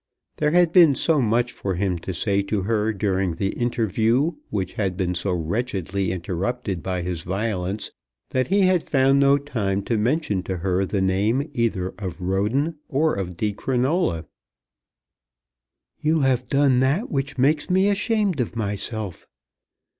There 0.37 0.49
had 0.49 0.71
been 0.73 0.95
so 0.95 1.21
much 1.21 1.51
for 1.51 1.75
him 1.75 1.99
to 1.99 2.11
say 2.11 2.41
to 2.41 2.63
her 2.63 2.91
during 2.91 3.35
the 3.35 3.49
interview 3.49 4.31
which 4.49 4.73
had 4.73 4.97
been 4.97 5.13
so 5.13 5.31
wretchedly 5.31 6.11
interrupted 6.11 6.81
by 6.81 7.03
his 7.03 7.21
violence 7.21 7.91
that 8.31 8.47
he 8.47 8.61
had 8.61 8.81
found 8.81 9.19
no 9.19 9.37
time 9.37 9.83
to 9.83 9.99
mention 9.99 10.41
to 10.41 10.57
her 10.57 10.85
the 10.85 11.03
name 11.03 11.51
either 11.53 11.93
of 11.99 12.19
Roden 12.19 12.79
or 12.89 13.13
of 13.13 13.37
Di 13.37 13.53
Crinola. 13.53 14.25
"You 15.99 16.21
have 16.21 16.47
done 16.49 16.79
that 16.79 17.11
which 17.11 17.37
makes 17.37 17.69
me 17.69 17.87
ashamed 17.87 18.39
of 18.41 18.55
myself." 18.55 19.27